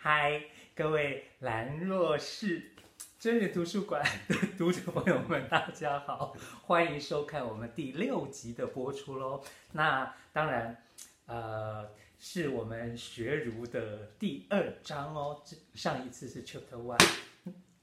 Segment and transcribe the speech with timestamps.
[0.00, 0.40] 嗨，
[0.76, 2.70] 各位兰若室
[3.18, 9.42] 真人图书馆的读者朋友们，大家好，欢迎收看我们第六集的播出喽。
[9.72, 10.84] 那当然，
[11.26, 15.42] 呃，是我们学儒的第二章哦。
[15.74, 17.04] 上一次是 Chapter One，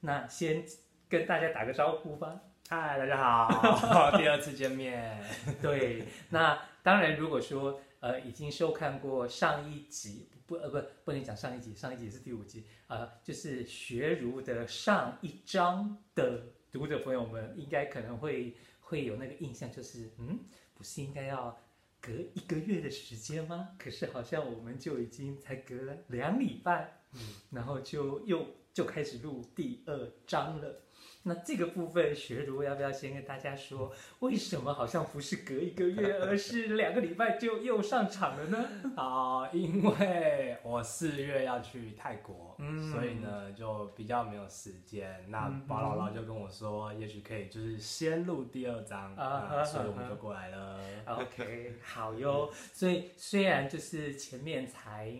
[0.00, 0.64] 那先
[1.10, 2.40] 跟大家打个招呼吧。
[2.70, 5.22] 嗨，大家好， 第二次见面。
[5.60, 20.38] 对，那当然，如果说呃已经收看过上一集，不呃不不能讲上一集，上一集是第五集，呃就是学儒的上一章的读者朋友们，应该可能会会有那个印象，就是嗯，
[20.74, 21.58] 不是应该要
[22.00, 23.70] 隔一个月的时间吗？
[23.78, 30.82] 可是好像我们就已经才隔了两礼拜，嗯，然后就又就开始录第二章了。
[31.28, 38.64] 那这个部分学儒要不要先跟大家说，为什么好像不是隔一个月，而是两个礼拜就又上场了呢？
[38.96, 45.26] 啊，因为我四月要去泰国，嗯，所以呢就比较没有时间。
[45.28, 50.78] 那宝姥姥就跟我说，也许可以就是先录第二章啊，所以我们就过来了。
[51.06, 52.48] OK，好哟。
[52.72, 55.12] 所以虽然就是前面才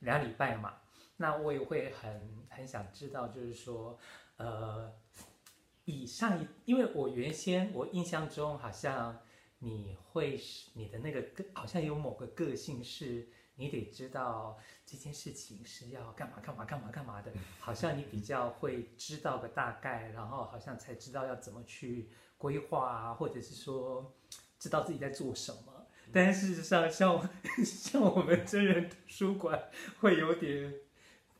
[0.00, 0.74] 两礼拜嘛，
[1.18, 3.96] 那我也会很很想知道，就是说，
[4.38, 4.92] 呃。
[5.84, 9.18] 以上一，因为我原先我印象中好像
[9.58, 22.08] 你会是你的那个个，好像有某个个性是，你得知道这件事情是要干嘛干嘛干嘛干嘛的， 好像你比较会知道个大概，然后好像才知道要怎么去
[22.38, 24.14] 规划啊，或者是说
[24.58, 25.86] 知道自己在做什么。
[26.12, 27.28] 但事实上，像
[27.64, 30.74] 像我们真人图书馆会有点，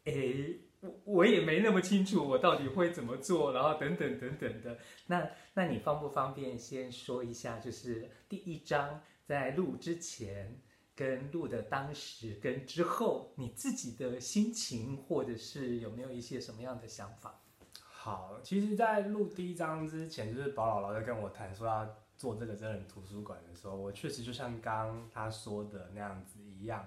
[0.05, 0.59] 诶。
[1.05, 4.77] 我也没那么清楚，我到底会怎么做，然后等等等等的。
[5.07, 10.61] 那那你方不方便先说一下，就是第一章在录之前，
[10.97, 17.41] 跟录的当时跟之后，你自己的心情，或者是有没有一些什么样的想法？
[17.81, 26.85] 好，其实，在录第一章之前，就是宝姥姥在跟我谈说要做这个真人图书馆的时候，我确实就像刚他说的那样子一样，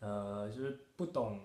[0.00, 1.40] 呃，就是不懂。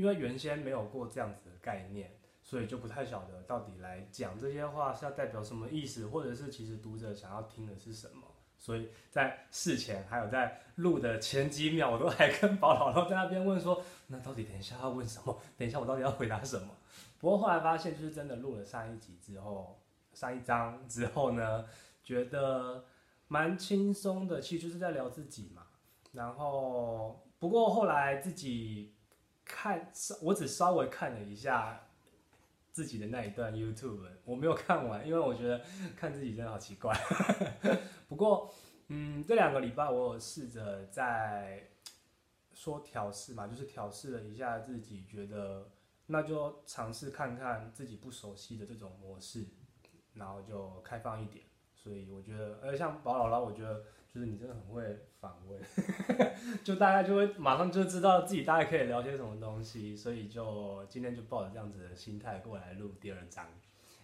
[0.00, 2.10] 因为原先没有过这样子的概念，
[2.42, 8.22] 所以就不太晓得到底来讲这些话是要代表什么意思，或者是其实读者想要听的是什么。
[8.56, 15.38] 所以在事前还有在录的前几秒，我都还跟宝姥姥在那边问说：“那到底等一下要问什么？
[15.58, 16.68] 等一下我到底要回答什么？”
[17.20, 19.78] 不过后来发现，就是真的录了上一集之后，
[20.14, 21.66] 上一章之后呢，
[22.02, 22.86] 觉得
[23.28, 25.66] 蛮轻松的，其实就是在聊自己嘛。
[26.12, 28.94] 然后不过后来自己。
[29.50, 29.90] 看，
[30.22, 31.88] 我只稍微看了一下
[32.70, 35.60] 自己的那一段 YouTube，我没有看完，因为我觉得
[35.96, 36.96] 看自己真的好奇怪。
[38.08, 38.54] 不过，
[38.88, 41.68] 嗯，这两个礼拜我有试着在
[42.54, 45.68] 说调试嘛，就是调试了一下自己，觉得
[46.06, 49.44] 那就尝试看看自己不熟悉的这种模式，
[50.14, 51.44] 然后就开放一点。
[51.74, 53.82] 所以我觉得，呃，像宝姥姥，我觉得。
[54.12, 55.62] 就是你真的很会访问，
[56.64, 63.46] 就大家就会马上就知道自己大概可以聊些什么东西，所以就今天就抱着这样子的心态过来录第二章。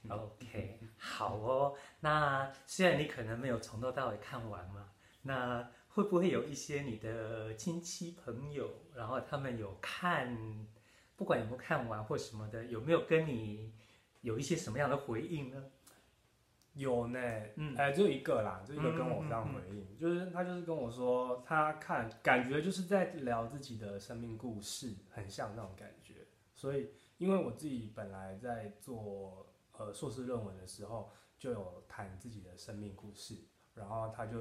[0.08, 1.74] OK，好哦。
[1.98, 4.90] 那虽然你可能没有从头到尾看完嘛，
[5.22, 10.38] 那会不会有一些你的亲戚朋友，然后他们有看，
[11.16, 13.74] 不管有没有看完或什么的，有没有跟你
[14.20, 15.64] 有一些什么样的回应呢？
[16.76, 17.18] 有呢，
[17.56, 26.26] 嗯，哎、欸，就一个啦，就一个跟我这样回应，嗯嗯嗯、就是他就是跟我说，他看感觉就是在聊自己的生命故事，很像那种感觉。
[26.54, 33.36] 所以，因为我自己本来在做呃硕士论文的时候，就有谈自己的生命故事，
[33.74, 34.38] 然后他就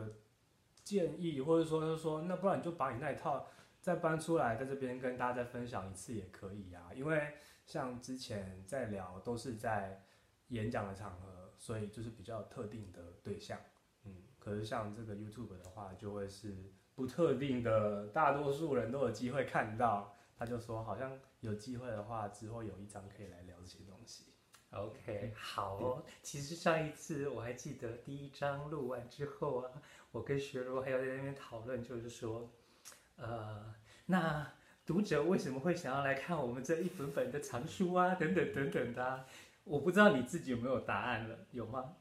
[0.84, 3.48] 建议或者说就说，那不然你就把你那一套
[3.80, 6.92] 再搬出来，在这边跟大家再分享一次也可以啊。
[6.94, 7.34] 因为
[7.66, 10.04] 像之前在聊都是在
[10.50, 11.35] 演讲的场合。
[11.66, 13.60] 所以就是比较特定的对象，
[14.04, 16.54] 嗯，可是像这个 YouTube 的话，就会是
[16.94, 20.14] 不特定的，大多数人都有机会看到。
[20.38, 24.26] 他就说，好像有机会的话，之后有一章可以来聊这些东西。
[24.70, 26.04] OK，好哦。
[26.22, 29.72] 其实上一次我还记得第一章录完之后啊，
[30.12, 32.48] 我跟学儒还有在那边讨论，就是说，
[33.16, 33.74] 呃，
[34.06, 34.54] 那
[34.86, 39.26] 读者为什么会想要来看我们这一本本的藏书啊，等等等等的啊。
[39.66, 41.96] 我不知道你自己有没有答案了，有吗？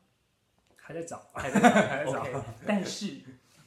[0.76, 2.22] 还在找， 还在找，还在找。
[2.24, 3.20] Okay, 但是，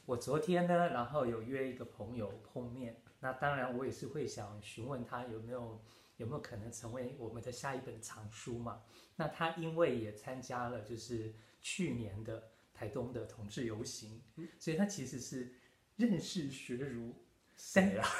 [0.06, 5.82] 我昨天呢，然后有约一个朋友碰面，那当然我也是会想询问他有没有
[6.16, 8.82] 有没有可能成为我们的下一本藏书嘛。
[9.16, 14.22] 那他因为也参加了就是去年的台东的同志游行，
[14.60, 15.52] 所以他其实是
[15.96, 17.14] 认识学儒。
[17.56, 18.06] 谁啊？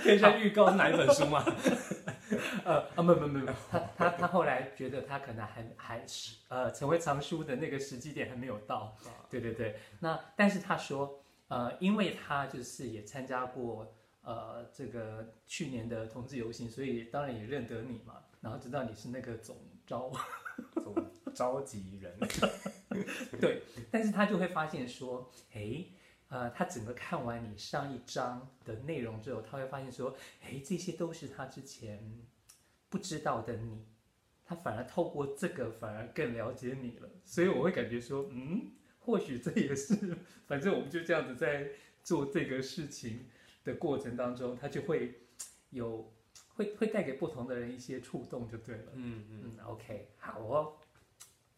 [0.00, 1.44] 可以先预告是哪一本书吗？
[2.64, 8.96] 呃啊，没没没没，他他他后来觉得他可能还还是呃成为藏书的那个时机点还没有到。
[9.30, 19.56] 对对对，那但是他说，呃，因为他就是也参加过呃这个去年的同志游行，所以当然也认得你嘛，然后知道你是那个总
[19.86, 20.10] 招
[20.82, 20.94] 总
[21.34, 22.16] 召集人。
[23.40, 25.84] 对，但是他就会发现说，哎。
[26.28, 32.02] 呃，他整个看完你上一章的内容之后，他会发现说，哎，这些都是他之前
[32.92, 33.86] 不知道的你，
[34.44, 37.08] 他反而透过这个反而更了解你了。
[37.24, 39.96] 所以我会感觉说，嗯，或许这也是，
[40.46, 41.70] 反正我们就这样子在
[42.02, 43.30] 做这个事情
[43.64, 45.22] 的过程当中，他就会
[45.70, 46.12] 有
[46.48, 48.92] 会会带给不同的人一些触动，就对了。
[48.92, 50.76] 嗯嗯，OK，好哦。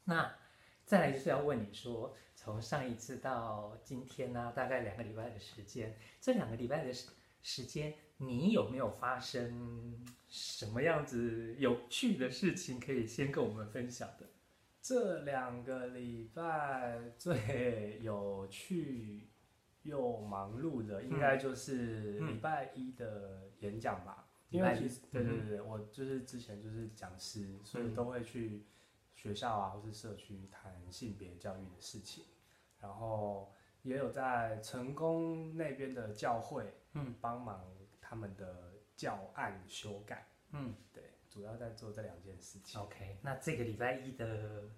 [0.05, 0.33] 那
[0.85, 2.17] 再来就是要问你说。
[2.37, 5.97] 从上一次到今天呢、啊，大概两个礼拜的时间。
[6.21, 7.09] 这两个礼拜的时
[7.43, 14.27] 时间，你有没有发生什么样子有趣的事情可以先跟我们分享的？
[14.81, 19.29] 这两个礼拜最有趣
[19.83, 24.29] 又忙碌的，应该就是礼拜一的演讲吧。
[24.51, 28.67] 嗯、因为其实对对对，我就是之前就是讲师，所以都会去
[29.15, 32.25] 学校啊或是社区谈性别教育的事情。
[32.81, 33.51] 然后
[33.83, 37.65] 也有在成功那边的教会，嗯，帮忙
[38.07, 42.79] 他们的教案修改，嗯，对，主要在做这两件事情。
[42.79, 44.69] OK，那这个礼拜一的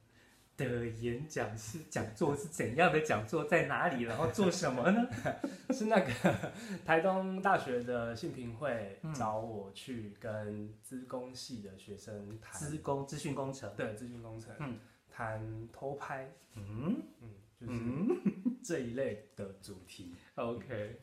[0.56, 5.08] 的演讲是讲座是怎样的讲座，在哪里，然后做什么呢？
[5.74, 6.52] 是那个
[6.86, 14.78] 台东大学的性平会找我去跟资工系的学生谈，资工资讯工程，对，资讯工程，嗯，
[15.10, 17.02] 谈偷拍，嗯。
[17.20, 17.36] 嗯。
[17.58, 21.00] 就是这一类的主题，OK，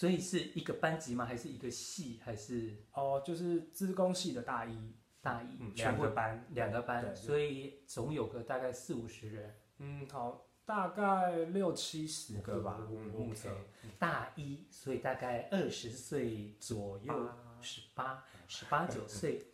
[0.00, 1.26] 所以是一个班级吗？
[1.26, 2.22] 还是一个系？
[2.24, 9.54] 还是哦，就是资工系的大一，大一，嗯、两个班，两个班，所以总有个大概四五十人。
[9.76, 12.78] 嗯，好，大概六七十个吧。
[13.12, 13.54] 目测，
[13.98, 17.28] 大一，所以大概二十岁左右，
[17.60, 19.44] 十八，十八九岁。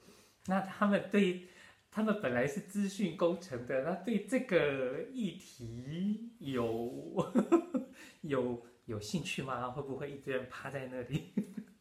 [0.47, 1.49] 那他们对。
[1.91, 7.33] 他们本来是资讯工程的，那对这个议题有
[8.21, 9.69] 有有兴趣吗？
[9.71, 11.33] 会不会一堆人趴在那里？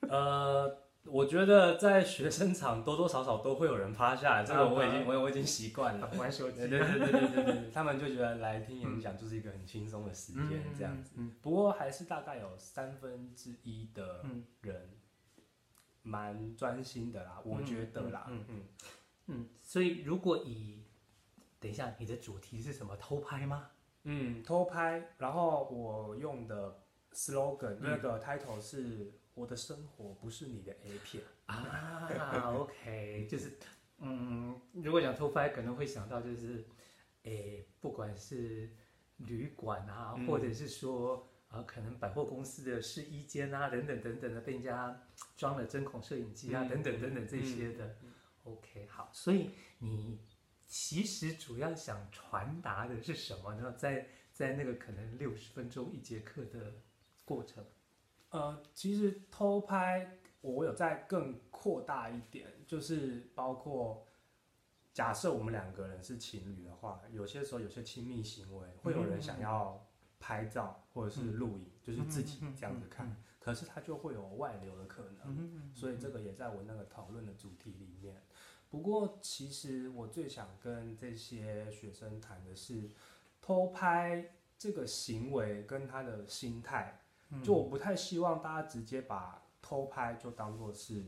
[0.08, 6.12] 呃，我觉得在学生场多多少少都会有人趴下来，这个我已经我我已经习惯了。
[6.18, 11.16] 玩手机，对对对对对对， 他们就觉得来听演讲就是一个很轻松的时间这样子。
[11.42, 14.26] 不过还是大概有三分之一的
[14.62, 14.90] 人
[16.04, 18.64] 蛮专心的啦，我觉得啦，嗯嗯。
[19.28, 20.84] 嗯，所以如果以，
[21.60, 22.96] 等一下，你的主题是什么？
[22.98, 23.70] 偷拍吗？
[24.04, 25.16] 嗯，偷拍。
[25.18, 26.84] 然后我用的
[27.16, 32.52] slogan、嗯、那个 title 是“我的生活不是你的 A 片”啊。
[32.54, 33.58] OK，就是，
[34.00, 36.66] 嗯，如果讲偷拍，可能会想到就是，
[37.24, 38.70] 诶，不管是
[39.18, 45.08] 旅馆啊，嗯、或者是说，啊，可能百货公司的试衣间啊，等等等等的，被人家
[45.38, 47.86] 装了针孔摄影机啊，嗯、等等等等这些的。
[47.86, 48.12] 嗯嗯
[48.46, 50.20] OK，好，所以你
[50.68, 53.74] 其实主要想传达的是什么呢？
[53.74, 56.72] 在在那个可能六十分钟一节课的
[57.26, 57.66] 过程，
[58.30, 64.06] 呃，其实偷拍我有在更扩大一点，就是包括
[64.94, 69.86] 假设我们两个人是情侣的话，有些时候有些亲密行为会有人想要
[70.20, 78.22] 拍照或者是录影，嗯、就是自己这样子看，可是他就会有外流的可能，所以这个也在我那个讨论的主题里面。
[78.70, 82.90] 不过，其实我最想跟这些学生谈的是，
[83.42, 87.02] 偷拍这个行为跟他的心态。
[87.44, 91.04] 就我不太希望大家直接把偷拍就当做是，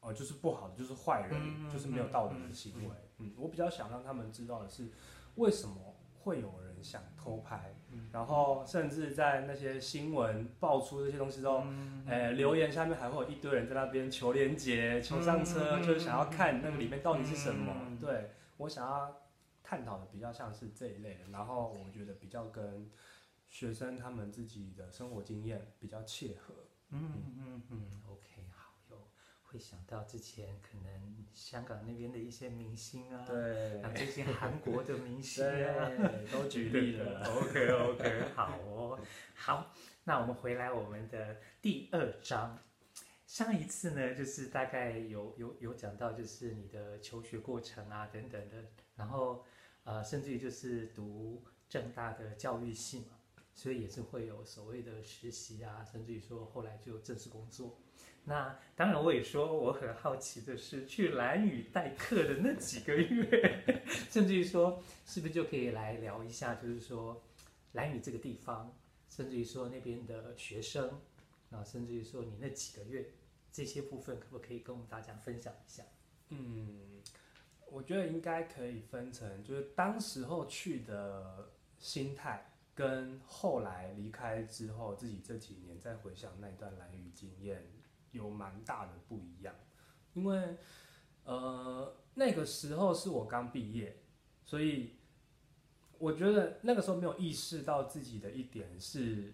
[0.00, 2.94] 哦，就是不好的，就是坏人，就是没有道德的行为。
[3.18, 4.90] 嗯，我比较想让他们知道的是，
[5.36, 7.74] 为什么会有人想偷拍。
[8.10, 17.74] 然后甚至在那些新闻爆出这些东西之后，嗯欸，留言下面还会有一堆人在那边求连接、求上车，嗯、就是想要看那个里面到底是什么。
[17.86, 19.14] 嗯、对，我想要
[19.62, 22.90] 探讨的比较像是这一类的，然后我觉得比较跟
[23.52, 26.54] 学生他们自己的生活经验比较切合。
[26.88, 28.72] 嗯嗯嗯，OK 好。
[29.44, 35.90] 会想到之前可能香港那边的一些明星啊，对，这些韩国的明 星啊，
[36.32, 37.22] 都举例了。
[37.36, 38.98] OK OK，好哦，
[39.34, 42.58] 好，那我们回来我们的第二章。
[43.26, 48.64] 上一次呢，就是大概有有有讲到，就是你的求学过程啊等等的，
[48.96, 49.44] 然后
[49.84, 53.18] 呃，甚至于就是读正大的教育系嘛。
[53.54, 57.78] 所以也是会有所谓的实习啊，甚至于说后来就正式工作。
[58.24, 67.20] 那当然，我也说我很好奇的是，去兰屿代课的那几个月， 甚至于说是不是就可以来聊一下，就是说
[67.72, 68.72] 兰屿这个地方，
[69.08, 71.00] 甚至于说那边的学生，
[71.50, 73.12] 啊甚至于说你那几个月
[73.50, 75.82] 这些部分，可不可以跟我们大家分享一下？
[76.28, 77.02] 嗯，
[77.72, 87.70] 我觉得应该可以分成，就是当时候去的心态，跟后来离开之后，自己这几年再回想那段蓝雨经验。
[88.12, 89.54] 有蛮大的不一样，
[90.12, 90.58] 因为
[91.24, 94.02] 呃那个时候是我刚毕业，
[94.44, 94.96] 所以
[95.96, 99.32] 我觉得那个时候没有意识到自己的一点是，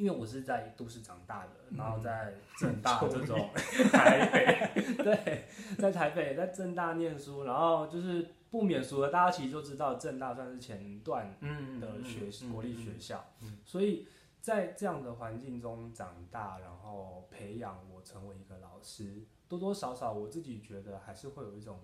[0.00, 3.50] 因为我是在都市长大的，然后在正大 这种。
[3.92, 5.44] 台北，对，
[5.78, 11.36] 在台北在正大念书，然后就是不免俗的，大家其实就知道正大算是前段
[11.80, 13.24] 的学国立学校，
[13.64, 14.06] 所以。
[14.42, 21.78] 在这样的环境中长大，然后培养我成为一个老师，多多少少我自己觉得还是会有一种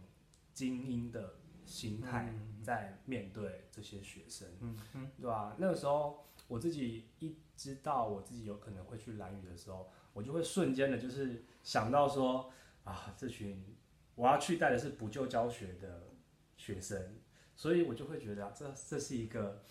[0.55, 1.35] 精英的
[1.67, 2.33] 心态
[2.63, 5.55] 在面对这些学生，嗯嗯，对吧？
[5.59, 12.51] 那个时候我自己一知道我自己有可能会去兰屿的时候，我就会瞬间的就是想到说
[12.85, 13.77] 啊，这群
[14.15, 16.09] 我要去带的是补救教学的
[16.57, 17.17] 学生，
[17.55, 19.63] 所以我就会觉得这这是一个。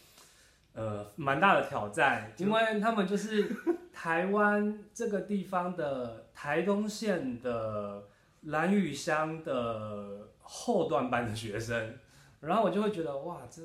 [0.78, 3.50] 呃，蛮大的挑战，因为他们就是
[3.94, 8.10] 台湾这个地方的台东县的
[8.42, 11.98] 兰屿乡的后段班的学生，
[12.42, 13.62] 然后我就会觉得哇，这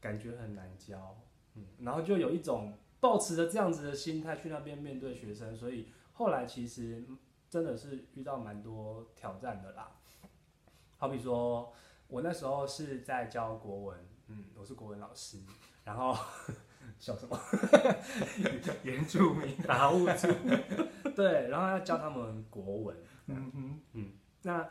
[0.00, 1.16] 感觉很难教，
[1.58, 7.04] 嗯，然后就有一种抱持着这样子的心态去那边面对学生，所以后来其实
[7.50, 9.92] 真的是遇到蛮多挑战的啦。
[10.96, 11.72] 好比说
[12.08, 13.98] 我那时候是在教国文，
[14.28, 15.38] 嗯，我是国文老师。
[15.84, 16.14] 然后
[17.00, 17.40] 笑什么？
[18.84, 20.28] 原住民达悟族，
[21.16, 22.96] 对，然后要教他们国文。
[23.26, 24.12] 嗯嗯嗯。
[24.42, 24.68] 那，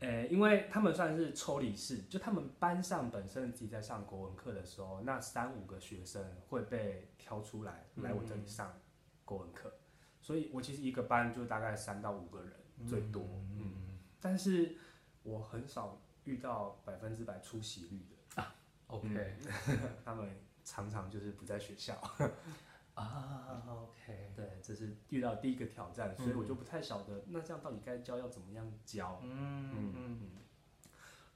[0.00, 8.80] 呃，因为他们算是抽离式，就他们班上本身自己在上国文课的时候，那三五个学生会被挑出来来我这里上
[9.24, 9.72] 国文课，
[10.20, 12.52] 所以我其实一个班就大概三到五个人
[12.86, 13.22] 最多。
[13.50, 13.98] 嗯。
[14.20, 14.76] 但是
[15.22, 18.54] 我很少遇到百分之百出席率的啊。
[18.86, 19.36] OK，
[20.04, 20.28] 他们。
[20.64, 21.98] 常常就是不在学校
[22.98, 29.20] 啊，OK，对，这是遇到第一个挑战，所以我就不太晓得，那这样到底该教要怎么样教？
[29.22, 30.30] 嗯嗯嗯。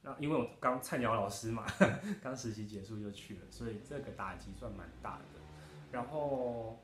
[0.01, 1.65] 那因为我刚菜鸟老师嘛，
[2.21, 5.25] 刚实习结束就去了，所以这个打击算蛮大的。
[5.91, 6.83] 然后，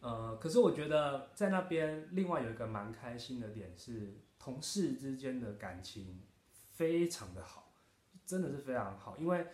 [0.00, 7.72] 呃，可是我觉得在那边另外有一个蛮开心的点是，同事之间的感情非常的好，
[8.24, 9.46] 真的是非常好，因为。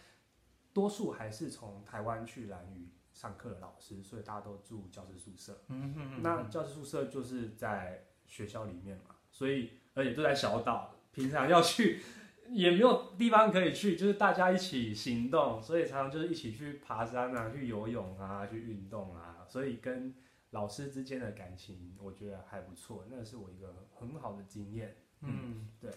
[0.70, 5.60] 多数还是从台湾去兰屿上课的老师，所以大家都住教师宿舍。
[5.66, 6.22] 嗯哼嗯哼。
[6.22, 12.00] 那教师宿舍就是在学校里面嘛，所以而且都在小岛，平常要去
[12.48, 20.14] 也没有地方可以去，就是大家一起行动，所以常常就是一起去爬山啊，去游泳啊，去运动啊，所以跟
[20.50, 24.96] 老师之间的感情，我觉得还不错，那是我一个很好的经验。
[25.22, 25.90] 嗯，对。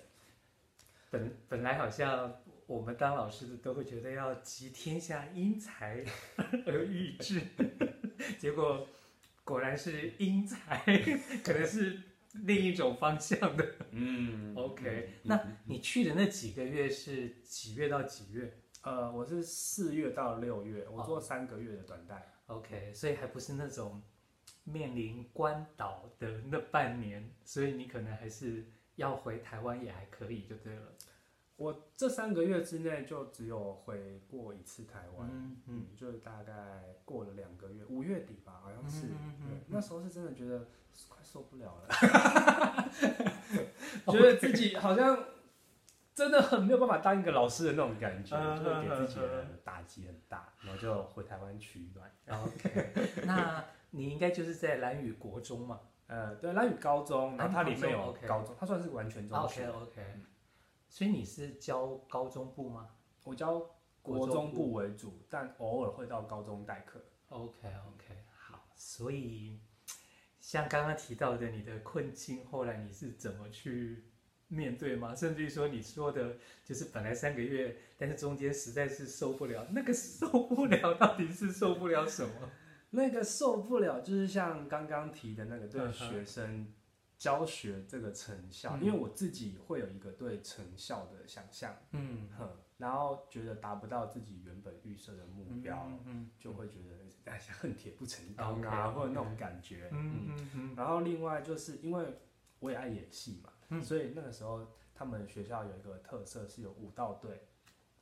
[1.11, 2.41] 本本来好像。
[2.67, 6.05] 我们当老师的都会觉得要集天下英才
[6.65, 7.41] 而育之，
[8.39, 8.87] 结果
[9.43, 10.81] 果然是英才，
[11.43, 12.01] 可能是
[12.45, 13.75] 另一种方向的。
[13.91, 18.57] 嗯，OK，嗯，那你去的那几个月是几月到几月？
[18.83, 22.25] 呃，我是四月到六月，我做三个月的短带。
[22.45, 24.01] OK，所以还不是那种
[24.63, 28.65] 面临关岛的那半年，所以你可能还是
[29.01, 30.83] 要回台湾也还可以就对了。
[31.57, 36.53] 我这三个月之内就只有回过一次台湾，嗯，嗯，就大概
[37.05, 40.67] 过了两个月，五月底吧，好像是，嗯嗯嗯，那时候是真的觉得
[41.07, 41.89] 快受不了了，
[44.11, 45.23] 觉得自己好像
[46.15, 52.11] 真的很没有办法当一个老师的那种感觉，就会给自己的打击很大，然后就回台湾取暖。
[52.43, 52.91] OK，
[53.25, 55.79] 那你应该就是在蓝屿国中嘛？
[56.11, 59.65] 呃，对，兰屿高中，然后它里面有高中，它算是完全中学。
[59.65, 60.01] OK OK。
[60.89, 62.89] 所以你是教高中部吗？
[63.23, 63.65] 我教
[64.01, 67.01] 国中部为主，但偶尔会到高中代课。
[67.29, 68.61] OK OK，好。
[68.75, 69.61] 所以
[70.41, 74.03] 像刚刚提到的你的困境，后来你是怎么去
[74.49, 75.15] 面对吗？
[75.15, 79.65] 甚至于说你说的，就是本来三个月，但是中间实在是受不了。
[79.71, 82.33] 那个受不了到底是受不了什么？
[82.91, 86.71] 那个受不了就是像刚刚提的那个对学生
[87.17, 100.75] 教学这个成效，嗯、因为我自己会有一个对成效的想象，嗯哼，然后觉得达不到自己原本预设的目标，嗯嗯、就会觉得哎呀恨铁不成钢啊，嗯、或者那种感觉，嗯嗯嗯。
[100.75, 102.17] 然后另外就是因为
[102.59, 107.47] 我也爱演戏嘛，嗯、所以那个时候他们学校有一个特色是有舞蹈队，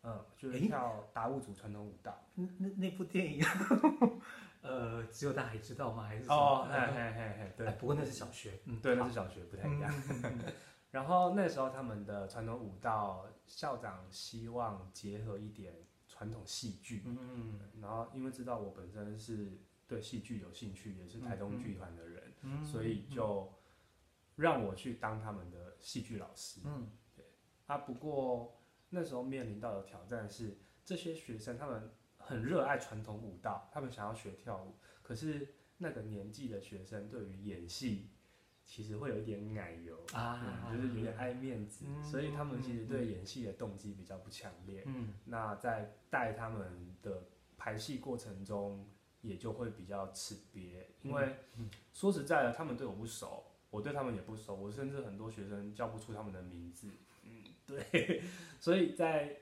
[0.03, 2.17] 嗯，就是跳达悟族传统舞蹈。
[2.33, 3.45] 那那那部电影。
[4.61, 6.03] 呃，只有大海知道吗？
[6.03, 6.35] 还是什么？
[6.35, 7.71] 哦，嘿嘿嘿嘿，对。
[7.79, 9.93] 不过那是小学，嗯，对，那是小学，不太一样。
[10.91, 15.73] 然后那时候他们的传统舞蹈校长希望结合一点
[16.07, 22.33] 传统戏剧，嗯，然后因为知道我本身是对戏剧有兴趣，也是台东剧团的人，
[22.65, 23.53] 所以就
[24.35, 27.23] 让我去当他们的戏剧老师，嗯，对。
[27.67, 31.89] 啊，不过那时候面临到的挑战是这些学生他们。
[32.29, 38.11] 很热爱传统舞蹈，他们想要学跳舞，可是那个年纪的学生对于演戏
[38.63, 44.83] 其实会有一点奶油啊、嗯，就是有点爱面子，嗯、所以他们其实对演戏的动机比较不强烈。
[44.85, 47.23] 嗯，那在带他们的
[47.57, 48.87] 排戏过程中，
[49.21, 56.91] 也就会比较吃瘪，因为、嗯、说实在的，他们对我不熟，我对他们也不熟，我甚至很多学生叫不出他们的名字。
[57.23, 58.21] 嗯，对，
[58.61, 59.35] 所以在。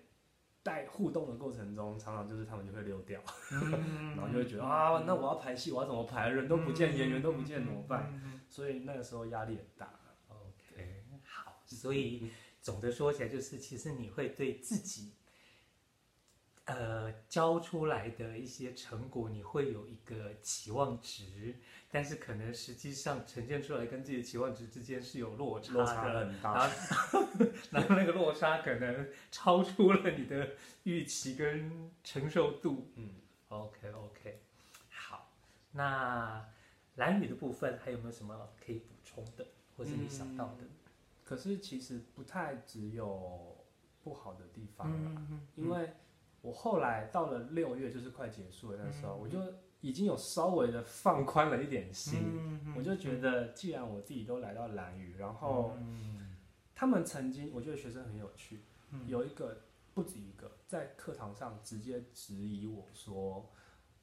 [0.68, 3.22] 在互动的过程中，常常就是他们就会溜掉，
[3.54, 6.28] 嗯、 然后就会觉得、嗯、啊，那我要排戏，我要怎么排？
[6.28, 8.12] 人都不见，嗯、演员都不见，怎么办？
[8.26, 9.98] 嗯、所以那个时候压力很大。
[10.28, 15.14] OK，好，所以总的说起来，就是其实你会对自己。
[16.68, 21.56] 呃，教出来的一些成果，你会有一个期望值，
[21.90, 27.28] 但是可能实际上呈现出来跟自己的期望值之间是有落差的，落差很大，然后，
[27.72, 30.50] 然后那个落差可能超出了你的
[30.84, 32.92] 预期跟承受度。
[32.96, 33.12] 嗯
[33.48, 34.42] ，OK OK，
[34.90, 35.32] 好，
[35.72, 36.46] 那
[36.96, 39.48] 兰屿的部分还有没有什么可以补充的，
[39.78, 40.64] 或是你想到的？
[40.64, 40.70] 嗯，
[41.24, 43.56] 可是其实不太只有
[44.04, 45.90] 不好的地方啦，嗯嗯，因为。
[46.42, 49.40] 我后来到了六月，就是快结束的那时候，嗯、我就
[49.82, 52.20] 已经有稍微的放宽了一点心。
[52.76, 55.76] 我就觉得，既然我自己都来到蓝屿，然后
[56.74, 58.62] 他们曾经，我觉得学生很有趣，
[58.92, 63.52] 嗯、有一个不止一个，在课堂上直接质疑我说，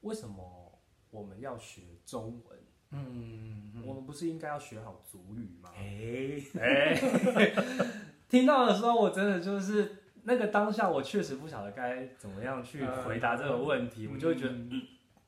[0.02, 0.78] 为什么
[1.10, 2.58] 我们要学中文？
[2.90, 5.70] 嗯，嗯我们不是应该要学好族语吗？
[5.76, 7.54] 哎哎，
[8.28, 10.03] 听到的时候，我真的就是。
[10.24, 14.82] 那个当下，我确实不晓得该怎么样去回答这个问题，我就会觉得，嗯，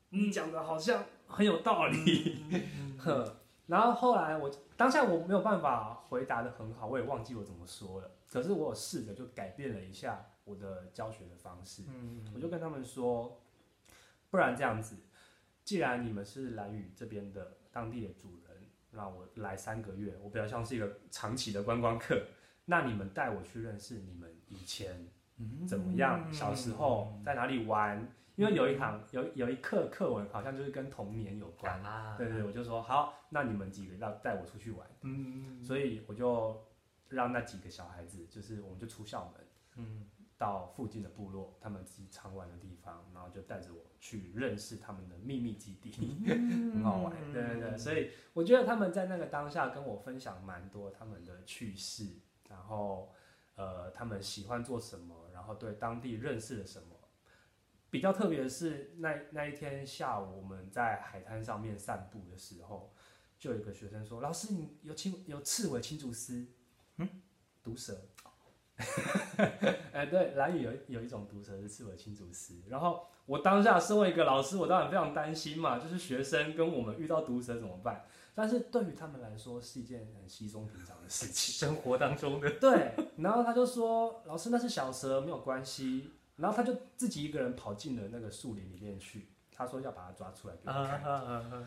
[0.09, 2.43] 你讲的好像很有道理，
[2.97, 3.37] 呵。
[3.67, 8.11] 然后后来我当下我没有办法回答的很好，我也忘记我怎么说了。
[8.31, 11.83] 可是我有试着就改变了一下我的教学的方式，
[12.33, 13.41] 我就跟他们说，
[14.29, 14.95] 不然这样子，
[15.65, 18.57] 既然你们是蓝屿这边的当地的主人，
[18.91, 22.21] 那我来三个月，我比较像是一个长期的观光客。
[22.69, 25.07] 那你们带我去认识你们以前
[25.67, 26.31] 怎么样？
[26.33, 28.07] 小时候在哪里玩？
[28.35, 31.81] 因为有一堂有有一课课文好像就是跟童年有关。
[32.17, 34.87] 对对，我就说好，那你们几个要带我出去玩。
[35.01, 36.63] 嗯，所以我就
[37.09, 40.05] 让那几个小孩子，就是我们就出校门，嗯，
[40.37, 45.91] 到附近的部落，他们自己常玩的地方，然后就带着我去认识他们的秘密基地，
[46.73, 47.13] 很好玩。
[47.33, 52.19] 对对对，所以我觉得他们在那个当下跟我分享蛮多他们的趣事。
[52.49, 53.11] 然后，
[53.57, 55.29] 呃，他们喜欢做什么？
[55.33, 56.87] 然后对当地认识了什么？
[57.89, 62.93] 比较特别的是，那那一天下午我们在海滩上面散步的时候，
[63.39, 66.45] 就有一个学生说：“老师，你有青有赤尾青竹丝？
[66.97, 67.09] 嗯，
[67.63, 68.01] 毒蛇。
[69.93, 72.61] ”哎，对，蓝屿有有一种毒蛇是刺尾青竹丝。
[72.67, 78.05] 然后我当下身为一个老师，我当然非常担心嘛，就是学生跟我们遇到毒蛇怎么办？
[78.39, 82.47] 但是对于他们来说是一件很稀松平常的事情， 生活当中的。
[82.59, 89.29] 对，然后他就说：“老师，那是小蛇，没有关系。”然后他就自己一个人跑进了那个树林里面去。
[89.51, 91.03] 他说要把它抓出来给我看。
[91.03, 91.65] Uh, uh, uh, uh.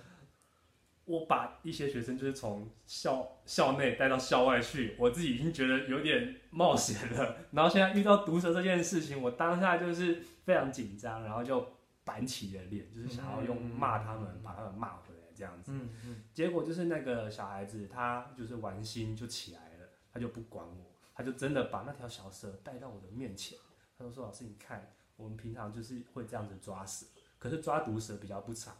[1.06, 7.34] 我把一些学生就是从校校内带到校外去，我自己已经觉得有点冒险了。
[7.50, 11.66] 然后现在遇到毒蛇这件事情，我当下就是非常紧张，然后就
[12.04, 15.09] 板起了脸，就是想要用骂他们，嗯、把他们骂回来。
[15.40, 23.58] 这样子，嗯嗯，结果就是那个小孩子，他就是玩心就起来了，他就不管我，他就真的把那条小蛇带到我的面前，
[23.98, 27.06] 他就说：“老师，你看，我们平常就是会这样子抓蛇，
[27.38, 28.76] 可是抓毒蛇比较不常。”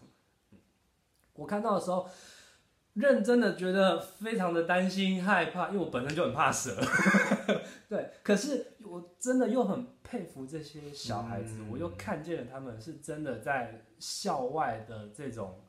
[1.32, 2.06] 我看到的时候，
[2.92, 6.76] 认真的觉得非常的担心害怕，因为我本身就很怕蛇，
[7.88, 15.62] 对，可是我真的又很佩服这些小孩子，我又看见了他们是真的在校外的这种。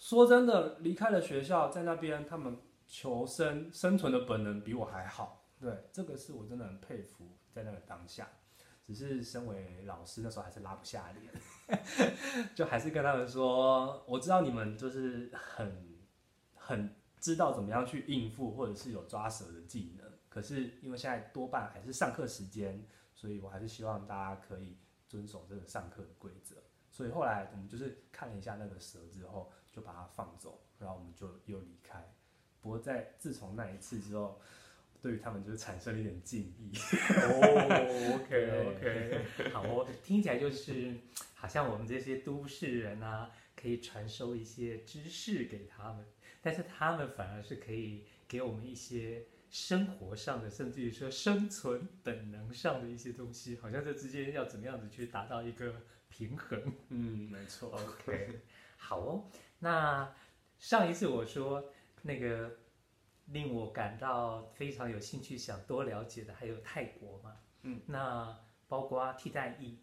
[0.00, 5.46] 说真的，离开了学校，在那边他们求生生存的本能比我还好。
[5.60, 8.26] 对，这个是我真的很佩服，在那个当下。
[8.82, 12.16] 只是身为老师，那时候还是拉不下脸，
[12.56, 16.00] 就还是跟他们说，我知道你们就是很
[16.54, 20.10] 很知道怎么样去应付，或者是有抓蛇的技能。
[20.30, 22.84] 可是因为现在多半还是上课时间，
[23.14, 26.56] 所以我还是希望大家可以遵守这个上课的规则。
[26.90, 32.12] 所以后来我们就是看了一下那个蛇之后，就把它放走，然后我们就又离开。
[32.60, 34.40] 不过在自从那一次之后，
[35.00, 36.72] 对于他们就是产生了一点敬意。
[36.74, 40.94] 哦，OK OK，好哦，听起来就是
[41.34, 46.04] 好像我们这些都市人啊，可以传授一些知识给他们，
[46.42, 55.74] 但是他们反而是可以给我们一些生活上的，甚至于说生存本能上的一些东西，好像这之间要怎么样子去达到一个
[56.10, 56.60] 平衡。
[56.90, 57.70] 嗯，没错。
[57.70, 58.40] OK，
[58.76, 59.30] 好哦。
[59.60, 60.12] 那
[60.58, 61.70] 上一次我说
[62.02, 62.58] 那个。
[63.32, 69.78] 令我感到非常有兴趣，想多了解的还有泰国嘛，嗯，那包括替代役，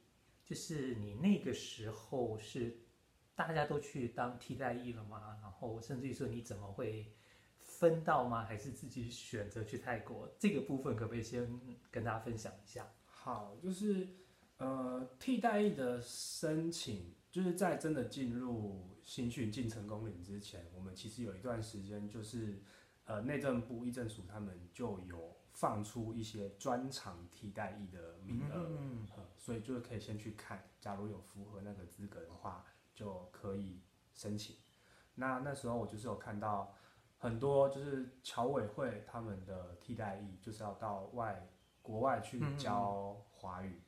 [0.46, 2.78] 就是你那个时候是
[3.36, 5.38] 大家都去当替代役了吗？
[5.42, 7.10] 然后甚至于说你怎么会
[7.58, 8.44] 分到吗？
[8.44, 10.30] 还是自己选择去泰国？
[10.38, 11.50] 这个部分可不可以先
[11.90, 12.86] 跟大家分享一下？
[13.06, 14.10] 好，就是
[14.58, 22.62] 呃替代役的申请，就是在真的进入新训进成功岭之前，我们其实有一段时间就是。
[23.10, 28.70] 呃，内政部议政署他们就有放出一些专长替代役的名额，
[29.38, 33.82] 所以就是可以先去看，假如有符合那个资格的话，就可以
[34.14, 34.58] 申请。
[35.16, 36.76] 那那时候我就是有看到
[37.18, 41.50] 很多就是侨委会他们的替代役，就是要到外
[41.82, 43.82] 国外去教华语，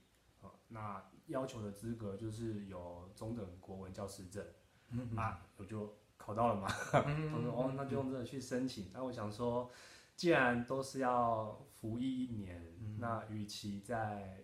[0.43, 4.47] 嗯嗯，那要求的资格就是有中等国文教师证，
[4.91, 5.95] 嗯，啊，我就。
[6.21, 6.67] 考到了嘛？
[6.91, 7.01] 他
[7.41, 8.91] 说哦，那就用这个去申请。
[8.93, 9.71] 那我想说，
[10.15, 14.43] 既然都是要服役一年，嗯、那与其在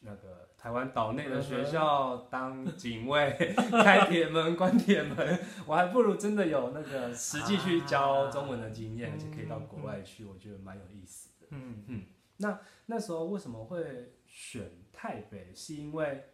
[0.00, 11.46] 那个台湾岛内的学校当警卫，开铁门关铁门，我还不如真的有那个实际去教中文的经验，而且可以到国外去，我觉得蛮有意思的。
[11.50, 12.02] 嗯嗯。
[12.38, 15.52] 那那时候为什么会选台北？
[15.54, 16.24] 是因为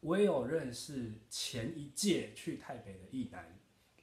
[0.00, 3.58] 我也有认识前一届去台北的役男。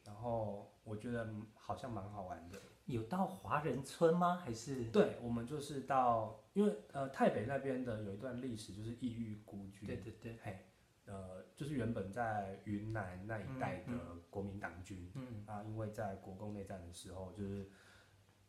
[0.05, 2.61] 然后我觉得好像蛮好玩的。
[2.85, 4.37] 有到华人村吗？
[4.37, 4.85] 还是？
[4.85, 9.85] 对，我们就是到，因为呃，台北那边的有一段历史，就是异域孤军。
[9.85, 10.37] 对对对。
[10.41, 10.57] 嘿，
[11.05, 13.91] 呃，就是原本在云南那一带的
[14.29, 17.69] 国民党军，嗯啊，因为在国共内战的时候就是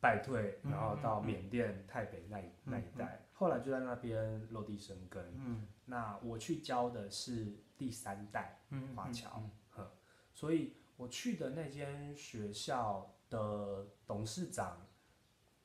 [0.00, 5.22] 败退，然后到缅甸、台北那一那一带，后来就在那边落地生根。
[5.36, 5.66] 嗯。
[5.84, 8.58] 那我去教的是第三代
[8.94, 9.90] 华侨，呵，
[10.34, 10.74] 所以。
[10.98, 14.84] 我去的那间学校的董事长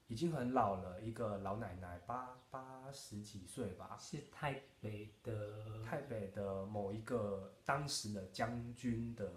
[0.05, 3.97] 已经很老了，一个老奶奶，八八十几岁吧。
[3.99, 9.27] 是台北的，台北的某一个当时的将军的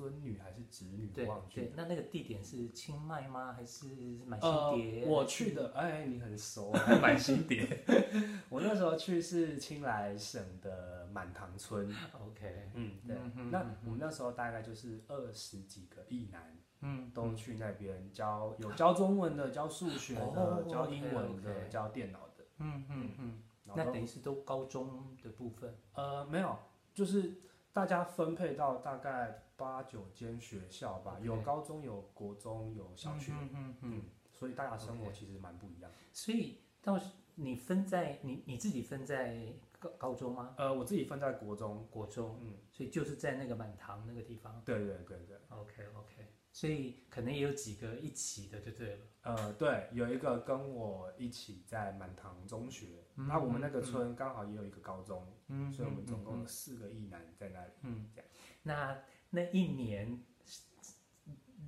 [0.00, 1.66] 孙女还是侄女，对忘记了。
[1.66, 3.52] 对，那那个地点是清迈吗？
[3.52, 3.86] 还是
[4.24, 5.04] 满新碟？
[5.04, 7.84] 呃，我去的，哎，你很熟， 还满新碟。
[8.48, 11.94] 我那时候去是清莱省的满塘村。
[12.18, 13.14] OK，嗯，对。
[13.36, 22.44] 嗯、那我们那时候大概就是二十几个役男，嗯，都去那边教，有教中文的， 教数学的，哦、教英文的，okay, okay 教电脑的。
[22.56, 23.42] 嗯嗯嗯。
[23.74, 25.72] 那等于是都高中的部分？
[25.94, 26.56] 呃，没有，
[26.94, 27.34] 就是
[27.72, 33.32] 大家分配到大概八九间学校吧.有高中，有国中，有小学。
[33.32, 34.02] 嗯嗯嗯。
[34.32, 35.90] 所以大家生活其实蛮不一样。
[36.12, 37.10] 所以到时。
[37.36, 39.46] 你分在你你自己分在
[39.78, 40.54] 高高中吗？
[40.58, 44.60] 呃，我自己分在国中，国中，嗯，所以就是在那个满堂那个地方。
[44.62, 49.06] 对对对对，OK OK，所以可能也有几个一起的就对了。
[49.22, 57.72] 呃，对，有一个跟我一起在满堂中学，那、嗯、我们那个村刚好也有一个高中，嗯，所以我们总共有四个一男在那里。
[57.84, 58.30] 嗯，这样。
[58.62, 60.22] 那那一年。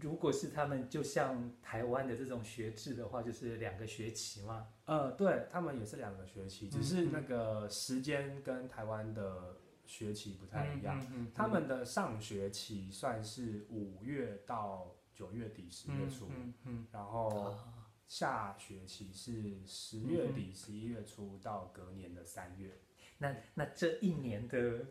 [0.01, 4.67] 如果是他们，就像台湾的这种学制的话，就是两个学期嘛。
[4.85, 10.99] 呃，对，他们也是两个学期，只是那个时间跟台湾的学期不太一样。
[11.03, 16.29] 嗯嗯嗯、他们的上学期算是五月到九月底十月初，
[16.91, 17.55] 然后
[18.09, 22.77] 下学期是十月底十一月初到隔年的三月。
[23.19, 24.85] 那那这一年的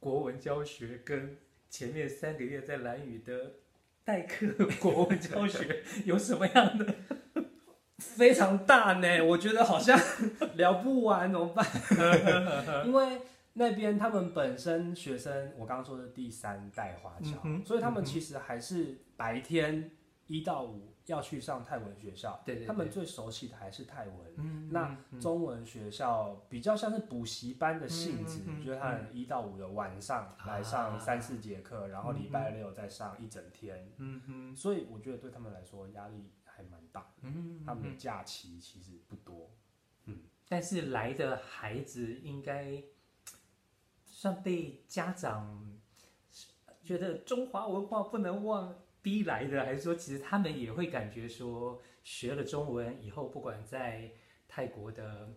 [0.00, 1.36] 国文教学跟
[1.70, 3.52] 前面三个月在蓝宇的。
[4.04, 4.46] 代课
[4.80, 6.94] 国文教学有什么样的？
[7.98, 10.00] 非常大呢，我觉得好像
[10.54, 11.66] 聊不完，怎么办？
[12.86, 13.20] 因为
[13.52, 19.90] 那边他们本身学生，我刚刚说的第三代华侨，嗯、所以他们其实还是白天
[20.28, 24.16] 一到五要去上泰文学校，对对对，他们最熟悉的还是泰文。
[24.36, 33.90] 嗯，那中文学校比较像是补习班的性质，就是他一到五的晚上来上三四节课，啊、然后礼拜六再上一整天。
[33.96, 37.22] 嗯哼，所以我觉得对他们来说压力还蛮大的。
[37.22, 39.50] 嗯，他们的假期其实不多。
[40.04, 42.82] 嗯，但是来的孩子应该
[44.04, 45.78] 算被家长
[46.84, 54.10] 觉得中华文化不能忘逼来的，还是说其实他们也会感觉说学了中文以后，不管在
[54.48, 55.28] 泰国的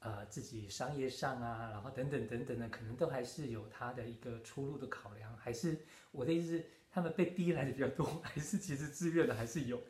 [0.00, 5.36] 呃自己商业上啊，然后等等等等的，可能都还是有他的一个出路的考量。
[5.36, 5.78] 还是
[6.12, 9.80] 我的意思是，他们被逼来的比较多，还是其实自愿的还是有？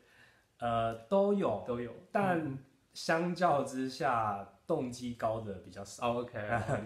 [0.58, 2.58] 呃，都有都有，但
[2.94, 4.52] 相较之下。
[4.66, 6.08] 动机高的比较少。
[6.08, 6.32] Oh, OK.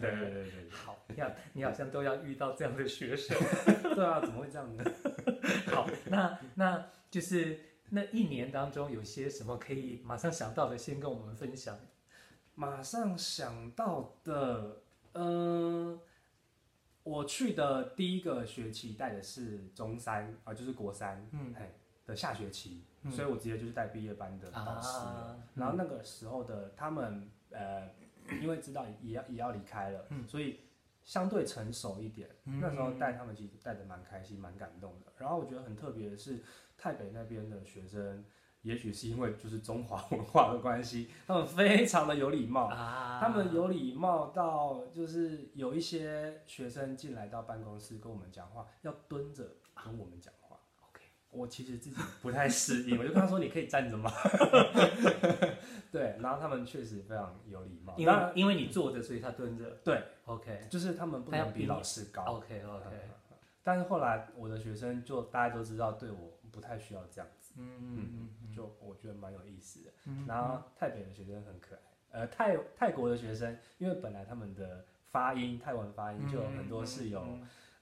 [0.03, 3.35] 对对对对，好，你好，你好像都要遇到这样的学生。
[3.97, 4.85] 对啊，怎么会这样呢？
[5.73, 5.80] 好，
[6.11, 7.59] 那那就是
[7.91, 11.79] 那一年当中有些什么可以马上想到的，先跟我们分享。
[12.55, 16.01] 马上想到的，嗯、呃，
[17.05, 24.99] 我去的第一个学期带的是中三啊、呃，就是国三，嗯，嘿的下学期，嗯、所以我直接就是带毕业班的导师、
[25.55, 27.31] 然后那个时候的他们。
[27.53, 27.91] 呃，
[28.41, 30.61] 因为知道也要也要离开了，嗯、所以
[31.11, 32.29] 相对成熟一点。
[32.45, 35.13] 嗯、那时候带他们其实带的蛮开心、蛮感动的。
[35.19, 36.41] 然后我觉得很特别的是，
[36.79, 38.25] 台北那边的学生，
[38.63, 42.67] 也许是因为就是中华文化的关系，他们非常的有礼貌。
[42.67, 50.33] 啊、他们有礼貌到就是有一些学生进来到办公室跟我们讲话，要蹲着跟我们讲。
[51.33, 54.11] 我其实自己不太适应，我就跟他说：“你可以站着吗？”
[55.93, 57.95] 对，然后他们确实非常有礼貌。
[57.97, 59.79] 因为因为你坐着，所以他蹲着。
[59.85, 62.23] 对，OK，就是他们不能比老师高。
[62.23, 62.97] OK OK。
[63.63, 67.55] 但是后来我的学生就大家都知道，对我不太需要这样子。
[67.57, 69.91] 嗯嗯，就我觉得蛮有意思的。
[70.27, 71.77] 然后泰北的学生很可
[72.11, 77.25] 爱，呃，泰泰国的学生，因为本来他们的发音泰文发音就有很多是有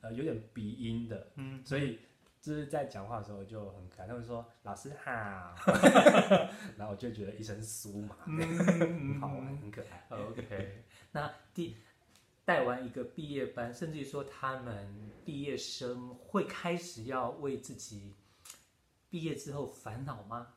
[0.00, 1.98] 呃有点鼻音的，嗯，所以。
[2.40, 5.54] 就是在讲话的时候就很可爱，他们说老师好，
[6.78, 10.16] 然后我就觉得一身酥麻，很好玩，很可爱。
[10.16, 11.76] OK， 那第
[12.44, 18.14] 带完一个毕业班，甚至于说他们毕业生会开始要为自己
[19.10, 20.54] 毕业之后烦恼吗？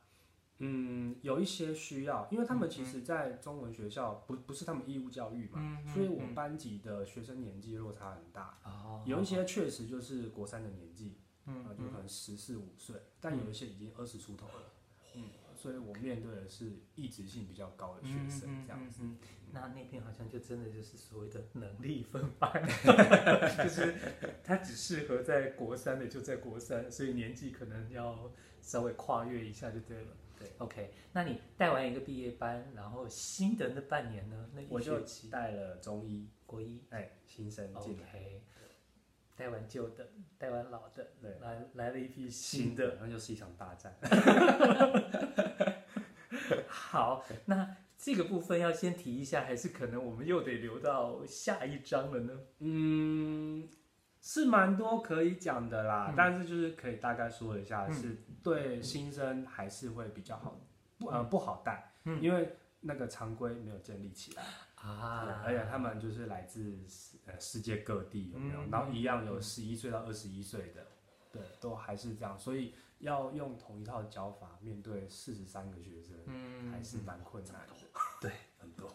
[0.63, 8.59] 嗯，有一些需要，因为他们其实，在中文学校不不是他们义务教育嘛，所以我们班级的学生年纪落差很大。
[8.63, 11.17] 哦有一些确实就是国三的年纪。
[11.45, 14.73] 嗯，就可能十四五岁，嗯、但有一些已经二十出头了，
[15.15, 15.23] 嗯，
[15.55, 19.03] 所以我面对的是异质性比较高的学生，这样子。
[19.03, 19.17] 嗯，
[19.51, 22.51] 那那边好像就真的就是所谓的能力分班，
[23.57, 23.95] 就是
[24.43, 30.07] 他只适合在国三的就在国三，所以年纪可能要稍微跨越一下就对了。
[30.39, 34.49] 对，OK，那你带完一个毕业班，然后新的那半年呢？
[34.53, 38.07] 那一学期我就带了中医、国医，哎，新生进来。
[38.07, 38.39] Okay.
[39.35, 43.95] 带完旧的，带完老的，对，来来了一批新的，那就是一场大战。
[46.67, 52.39] 好，那这个部分要先提一下，还是可能我们又得留到下一章了呢？
[52.59, 53.69] 嗯，
[54.21, 60.59] 是蛮多可以讲的啦，嗯、但是就是可以大概说一下，是对新生还是会比较好，
[60.97, 64.43] 不呃不好带，嗯、因为那个常规没有建立起来。
[64.75, 66.75] 啊，而且他们就是来自
[67.25, 68.61] 呃世界各地，有没有？
[68.71, 70.85] 然后一样有十一岁到二十一岁的，
[71.31, 77.73] 对，都还是这样，所以要用同一套教法面对四十三个学生，嗯，还是蛮困难的。
[78.21, 78.91] 对，很多。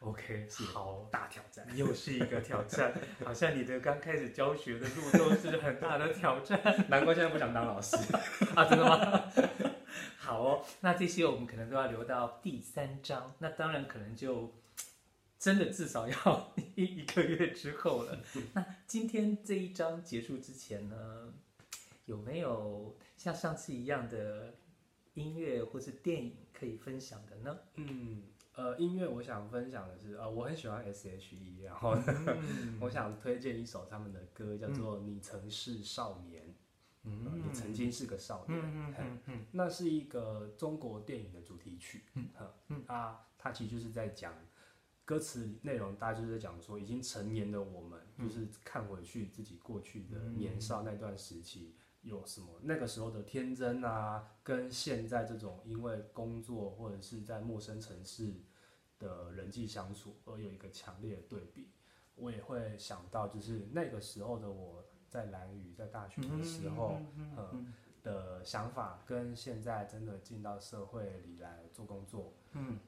[0.00, 2.92] OK，是好大挑战，又是一个挑战，
[3.24, 7.96] 好像你的刚开始教学的路都是很大的挑战， 难怪现在不想当老师
[8.54, 9.22] 啊，真的吗？
[10.18, 13.34] 好哦，那这些我们可能都要留到第三章。
[13.38, 14.52] 那当然可能就
[15.42, 18.16] 真的至少要一一个月之后了。
[18.52, 21.34] 那今天这一章结束之前呢，
[22.06, 24.54] 有没有像上次一样的
[25.14, 27.58] 音乐或是电影可以分享的呢？
[27.74, 28.22] 嗯，
[28.54, 31.96] 呃，音乐我想分享的是，呃，我很喜欢 S.H.E，然后
[32.80, 36.44] 我想推荐一首他们的歌，叫做《你曾是少年》。
[37.02, 42.28] 嗯，你曾经是个少年，嗯嗯嗯，那是一个中国电影的主题曲，嗯
[42.68, 44.32] 嗯啊，它其实就是在讲
[45.04, 58.34] 歌词内容，大家就是在讲说，已经成年的我们，就是看回去自己过去的年少那段时期有什么，那个时候的天真啊，跟现在这种因为工作或者是在陌生城市
[58.98, 61.70] 的人际相处而有一个强烈的对比，
[62.14, 64.84] 我也会想到，就是那个时候的我。
[65.12, 67.70] 在蓝屿，在大学的时候，嗯，
[68.02, 72.78] 的想法跟现在真的进到社会里来做工作，嗯，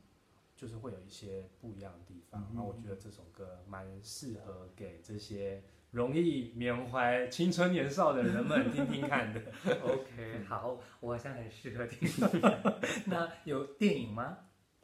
[0.64, 2.40] 就是会有一些不一样的地方。
[2.54, 9.42] 然后我觉得这首歌蛮适合给这些容易缅怀青春年少的人们听听看的。
[9.84, 12.08] OK，好，我好像很适合听。
[13.04, 14.38] 那有电影吗？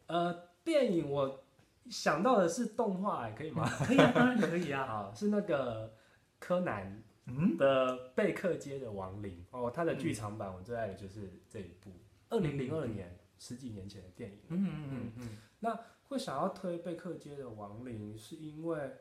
[0.06, 1.42] 呃，电影我
[1.88, 3.66] 想到的是动画，可以吗？
[3.86, 4.84] 可以啊，当然可以啊。
[4.86, 5.94] 好，是那个
[6.38, 7.02] 柯南。
[7.32, 11.92] 嗯的贝克街的亡灵哦，他的剧场版我最爱的就是这一部，
[12.28, 14.38] 二零零二年、嗯、十几年前的电影。
[14.48, 15.28] 嗯嗯嗯嗯。
[15.60, 18.96] 那会想要推贝克街的亡灵，是因为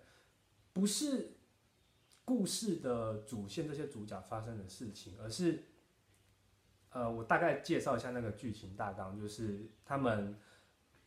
[0.72, 1.38] 不是
[2.24, 5.64] 故事的主线这些主角发生的事情，而是
[6.92, 10.40] 呃，我大概介绍一下那个剧情大纲，就是他们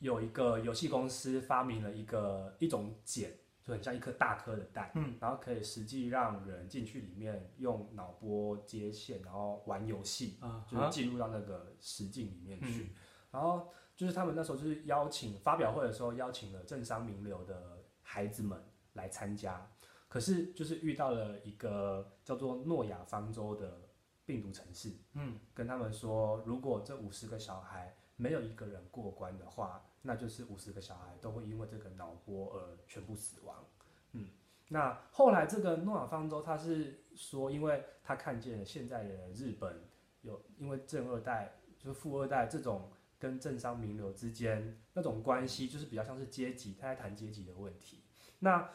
[0.01, 3.39] 有一个游戏公司发明了一个一种茧。
[3.65, 12.83] 就很像一颗大颗的蛋，嗯，然后可以实际让人进去里面用脑波接线，然后玩游戏，啊，就是进入到那个实境里面去。
[12.83, 12.91] 嗯、
[13.31, 18.61] 然后就是他们那时候就是邀请发表会的时候邀请了政商名流的孩子们
[18.95, 19.71] 来参加，
[20.09, 23.89] 可是就是遇到了一个叫做诺亚方舟的
[24.27, 29.85] 病毒城市，嗯，跟他们说，如果这五十个小孩没有一个人过关的话。
[30.05, 33.65] 那就是五十个小孩都会因为这个脑波而全部死亡。
[34.11, 34.31] 嗯，
[34.67, 39.81] 那后来这个诺亚方舟他是说，因为他看见了现在的日本
[40.23, 42.91] 有因为正二代就是富二代这种
[43.23, 48.03] 跟政商名流之间那种关系，就是比较像是阶级，他在谈阶级的问题。
[48.41, 48.69] 那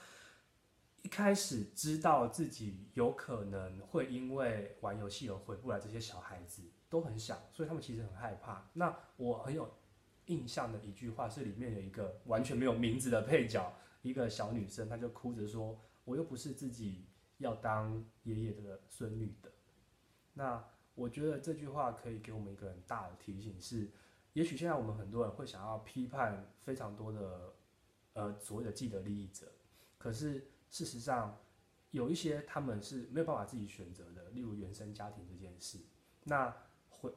[1.01, 8.69] 一开始知道自己有可能会因为玩游戏而回不来，这些小孩子都很小，所以他们其实很害怕。
[8.73, 9.69] 那我很有。
[10.27, 17.05] 印象的一句话是里面有一个完全没有名字的配角，一个小女生，她就哭着说：“我又不是自己
[17.37, 19.49] 要当爷爷的孙女的。”
[20.35, 20.61] 那
[20.95, 23.89] 我觉得这句话可以给我们一个很大的提醒是，
[24.37, 27.53] 也许现在我们很多人会想要批判非常多的
[28.13, 29.51] 呃所谓的既得利益者，
[29.97, 31.35] 可是事实上
[31.89, 35.79] 有一些他们是没有办法自己选择的，例如原生家庭这件事，
[36.23, 36.55] 那
[36.89, 37.11] 回。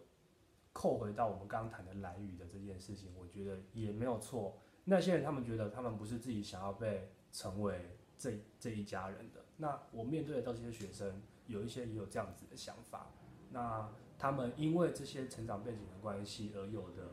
[0.73, 4.57] 扣回到我们刚刚谈的蓝宇的这件事情，我觉得也没有错。
[4.85, 9.45] 那些人他们觉得他们不是自己想要被成为这这一家人的。
[9.57, 13.11] 那我面对的这些学生，有一些也有这样子的想法。
[13.51, 17.09] 那他们因为这些成长背景的关系而有的，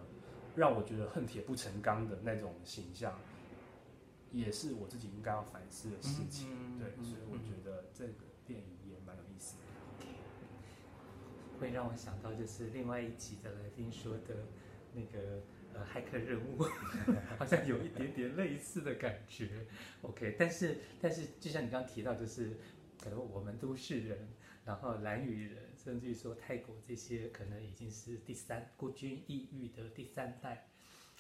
[0.57, 3.17] 让我觉得恨铁不成钢的那种形象，
[4.33, 6.49] 也是我自己应该要反思的事情。
[6.51, 8.13] 嗯、对，所以我觉得这个
[8.45, 9.63] 电影也蛮有意思的。
[11.57, 14.45] 会让我想到就是另外一集的来宾说的
[14.93, 15.41] 那个
[15.73, 16.63] 呃骇客任务，
[17.39, 19.65] 好像有一点点类似的感觉。
[20.01, 22.57] OK，但是但是就像你刚刚提到，就是
[23.01, 24.27] 可能我们都市人，
[24.65, 30.67] 然后兰屿人，甚至于说泰国这些，可能已经是第三孤军异域的第三代，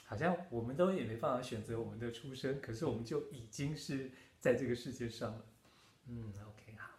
[0.03, 5.45] 好像我们都也没办法选择我们的出生，可是我们就已经是在这个世界上了。
[6.07, 6.91] 嗯，OK，好，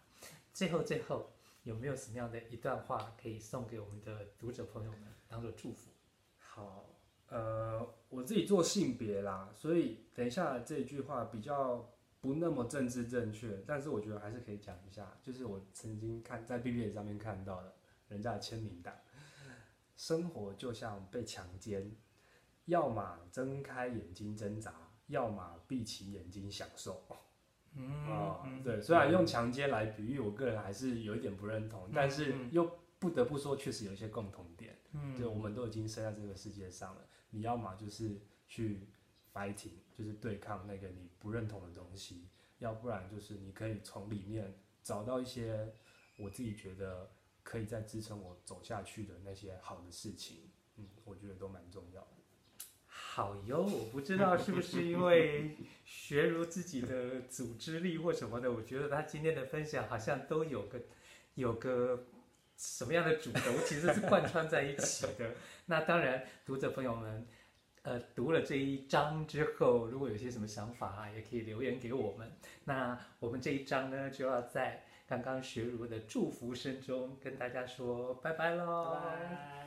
[0.54, 1.30] 最后最后。
[1.64, 5.90] 有没有什么样的一段话可以送给我们的读者朋友们当做祝福？
[6.38, 6.88] 好，
[7.28, 11.92] 呃，我自己做性别啦，所以等一下这句话比较
[12.28, 17.74] 不那么政治正确，但是我觉得还是可以讲一下，就是我曾经看在 BBS 上面看到的
[18.08, 18.94] 人家的签名档，
[19.96, 21.90] 生活就像被强奸，
[22.66, 24.74] 要么睁开眼睛挣扎，
[25.06, 27.02] 要么闭起眼睛享受。
[27.72, 34.76] 嗯，对，虽然用强奸来比喻，我个人还是有一点不认同，但是又不得不说，确实有一些共同点。
[34.92, 38.86] 嗯，就我们都已经生在这个世界上了，你要么就是去
[39.38, 42.26] 哀停就是对抗那个你不认同的东西，
[42.58, 45.72] 要不然就是你可以从里面找到一些
[46.16, 47.08] 我自己觉得
[47.42, 50.50] 可以再支撑我走下去的那些好的事情。
[50.76, 52.08] 嗯，我觉得都蛮重要的。
[52.86, 60.80] 好哟，我不知道是不是因为学如自己的组织力或什么的，我觉得他今天的分享好像都有个
[61.34, 62.06] 有个
[62.56, 65.34] 什么样的主轴，其实是贯穿在一起的。
[65.66, 67.26] 那当然，读者朋友们，
[67.88, 72.30] 呃，读了这一章之后，如果有些什么想法啊，也可以留言给我们。
[72.64, 78.90] 那我们这一章呢，就要在刚刚学儒的祝福声中跟大家说拜拜喽。
[78.92, 79.57] 拜拜。